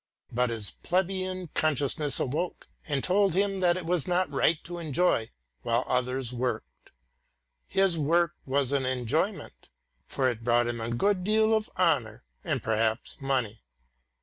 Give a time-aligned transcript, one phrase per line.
[0.31, 5.29] But his plebeian consciousness awoke and told him that it was not right to enjoy
[5.61, 6.89] while others worked;
[7.67, 9.69] his work was an enjoyment,
[10.07, 13.61] for it brought him a good deal of honour, and perhaps money.